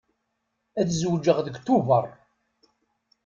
Ad 0.79 0.89
zewǧeɣ 1.01 1.37
deg 1.45 1.55
Tubeṛ. 1.65 2.05